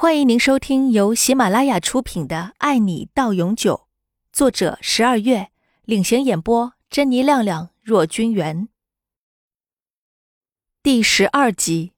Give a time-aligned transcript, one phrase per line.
[0.00, 3.74] 欢迎您收听由喜马拉雅出品的《爱你到永久》，
[4.32, 5.48] 作者十二月
[5.84, 8.68] 领衔演播，珍妮、亮亮、若君元。
[10.82, 11.92] 第十二集，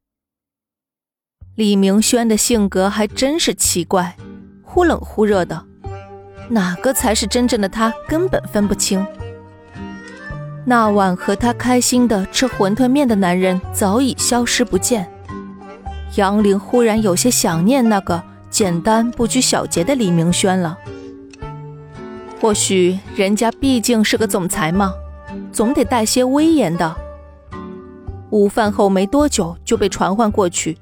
[1.54, 4.16] 李明轩的性格还真是奇怪，
[4.64, 5.64] 忽冷忽热的，
[6.50, 9.06] 哪个才是真正的他，根本分不清。
[10.66, 15.08] 那晚和他开心的吃馄饨面的男人早已消失不见。
[16.16, 20.76] 杨玲忽然有些想念那个简单不拘小节的李明轩了。
[22.40, 24.92] 或许人家毕竟是个总裁嘛，
[25.52, 26.94] 总得带些威严的。
[28.30, 30.76] 午饭后没多久就被传唤过去，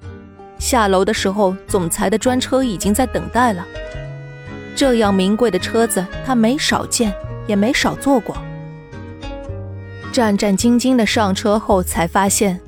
[0.58, 3.64] 下楼的时候，总裁的专车已经在等待了。
[4.74, 7.12] 这样名贵的车子，他没少见，
[7.46, 8.36] 也没少坐过。
[10.10, 12.60] 战战兢兢的上车后，才发现。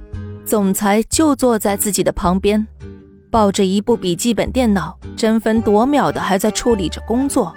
[0.44, 2.66] 总裁就坐在自己的旁边，
[3.30, 7.54] 抱着一部笔记本电脑，争分夺秒的还在处理着工作。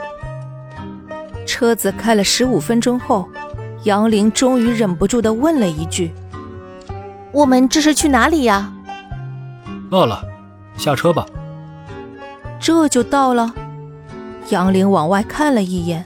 [1.46, 3.28] 车子开了十五分钟后，
[3.84, 6.14] 杨玲终于忍不住的问了一句
[7.34, 8.72] ：“我们这是去哪里呀
[9.92, 10.24] ？”“到了，
[10.78, 11.26] 下车吧。”
[12.60, 13.54] 这就到了。
[14.50, 16.06] 杨玲往外看了一眼，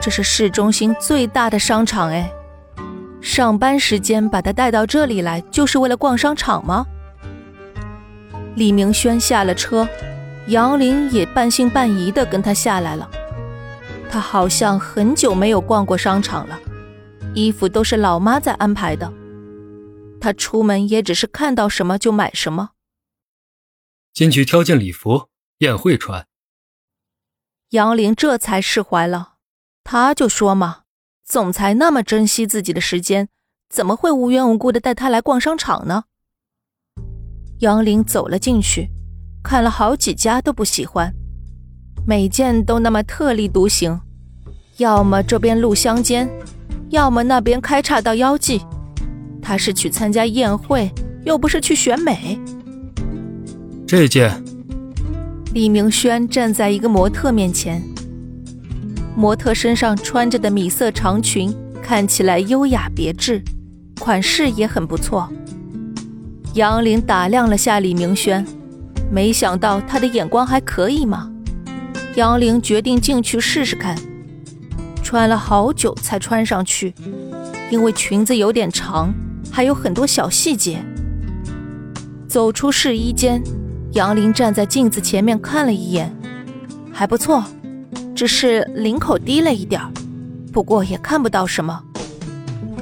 [0.00, 2.30] 这是市中心最大的商场，哎。
[3.26, 6.86] 上班时间把他带到这里来，就是为了逛商场吗？
[8.54, 9.86] 李明轩下了车，
[10.46, 13.10] 杨林也半信半疑的跟他下来了。
[14.08, 16.56] 他好像很久没有逛过商场了，
[17.34, 19.12] 衣服都是老妈在安排的。
[20.20, 22.70] 他出门也只是看到什么就买什么。
[24.14, 26.28] 进去挑件礼服，宴会穿。
[27.70, 29.32] 杨林这才释怀了，
[29.82, 30.84] 他就说嘛。
[31.26, 33.28] 总裁那么珍惜自己的时间，
[33.68, 36.04] 怎么会无缘无故的带他来逛商场呢？
[37.58, 38.88] 杨林走了进去，
[39.42, 41.12] 看了好几家都不喜欢，
[42.06, 44.00] 每件都那么特立独行，
[44.76, 46.30] 要么这边露香肩，
[46.90, 48.60] 要么那边开叉到腰际。
[49.42, 50.88] 他是去参加宴会，
[51.24, 52.38] 又不是去选美。
[53.84, 54.44] 这件，
[55.52, 57.82] 李明轩站在一个模特面前。
[59.16, 61.50] 模特身上穿着的米色长裙
[61.82, 63.42] 看起来优雅别致，
[63.98, 65.26] 款式也很不错。
[66.52, 68.46] 杨林打量了下李明轩，
[69.10, 71.32] 没想到他的眼光还可以嘛。
[72.16, 73.96] 杨林决定进去试试看，
[75.02, 76.94] 穿了好久才穿上去，
[77.70, 79.14] 因为裙子有点长，
[79.50, 80.84] 还有很多小细节。
[82.28, 83.42] 走出试衣间，
[83.92, 86.14] 杨林站在镜子前面看了一眼，
[86.92, 87.42] 还不错。
[88.16, 89.92] 只是领口低了一点儿，
[90.50, 91.84] 不过也看不到什么。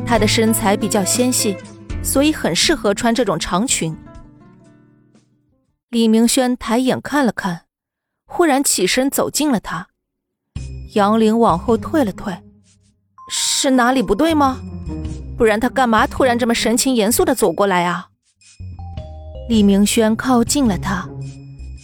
[0.06, 1.56] 她的身材比较纤细，
[2.05, 3.97] 所以很适合穿这种长裙。
[5.91, 7.62] 李明轩抬眼看了看，
[8.27, 9.89] 忽然起身走近了她。
[10.94, 12.33] 杨玲往后退了退，
[13.28, 14.61] 是哪里不对吗？
[15.37, 18.09] 不然他干嘛突然这么神情严肃的走过来啊？
[19.49, 21.09] 李明轩靠近了他，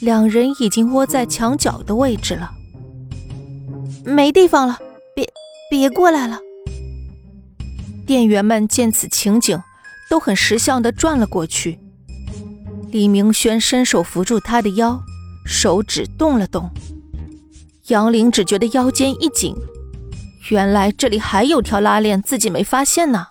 [0.01, 2.53] 两人已经窝在墙角的位置了。
[4.05, 4.79] 没地方了，
[5.15, 5.29] 别
[5.71, 6.39] 别过来了！
[8.07, 9.63] 店员们见此情景，
[10.09, 11.79] 都很识相的转了过去。
[12.91, 15.01] 李明轩伸手扶住他的腰，
[15.45, 16.71] 手指动了动。
[17.89, 19.55] 杨玲只觉得腰间一紧，
[20.49, 23.27] 原来这里还有条拉链，自己没发现呢。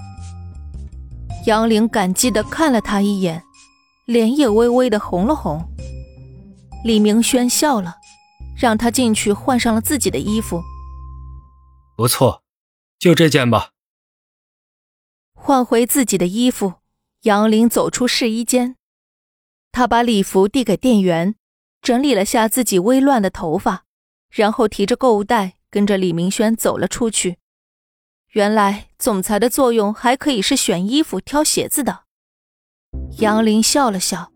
[1.46, 3.44] 杨玲感激的看了他一眼，
[4.06, 5.62] 脸也微微的红了红。
[6.86, 7.96] 李明轩笑了。
[8.60, 10.62] 让他进去换上了自己的衣服，
[11.96, 12.44] 不错，
[13.00, 13.72] 就这件吧。
[15.34, 16.74] 换回自己的衣服，
[17.22, 18.76] 杨林走出试衣间，
[19.72, 21.36] 他把礼服递给店员，
[21.82, 23.86] 整理了下自己微乱的头发，
[24.30, 27.38] 然后提着购物袋跟着李明轩走了出去。
[28.34, 32.04] 原来总裁的作用还可以是选衣服、挑鞋子的。
[33.20, 34.34] 杨林笑了笑，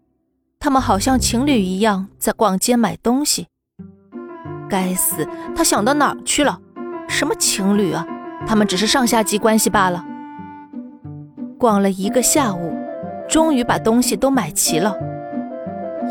[0.57, 3.49] 他们好像情侣一样在逛街买东西。
[4.73, 6.59] 该死，他想到哪儿去了？
[7.07, 8.03] 什么情侣啊？
[8.47, 10.03] 他们只是上下级关系罢了。
[11.59, 12.75] 逛了一个下午，
[13.29, 14.97] 终于把东西都买齐了。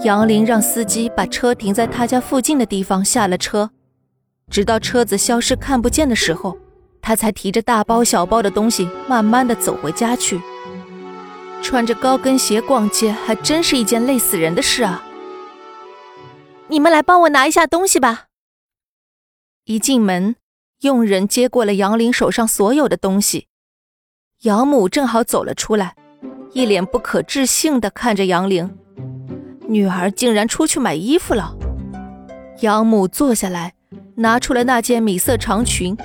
[0.05, 3.69] 杨林让司机把车停在他家附近的地方，下了车，
[4.49, 6.57] 直到车子消失看不见的时候，
[7.01, 10.41] 他才提着大包小包的东西，慢慢的走回家去。
[11.61, 15.03] 穿着高跟鞋逛街，还真是一件累死人的事啊！
[16.69, 18.27] 你们来帮我拿一下东西吧。
[19.65, 20.35] 一进门，
[20.81, 23.47] 佣人接过了杨林手上所有的东西。
[24.41, 25.95] 养母正好走了出来，
[26.53, 28.77] 一脸不可置信的看着杨玲
[29.69, 31.57] ：“女儿竟然出去买衣服了。
[32.63, 33.75] 养母坐下来，
[34.17, 35.97] 拿出了那件米色长裙，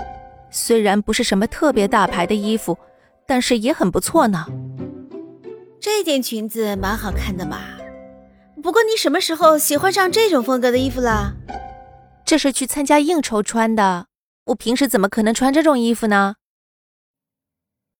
[0.51, 2.77] 虽然不是什么特别大牌的衣服，
[3.25, 4.45] 但是也很不错呢。
[5.79, 7.57] 这件裙子蛮好看的嘛，
[8.61, 11.33] 不过你什么时候喜欢上这种风格的衣服了？
[12.27, 14.07] 这是去参加应酬穿的，
[14.47, 16.35] 我平时怎么可能穿这种衣服呢？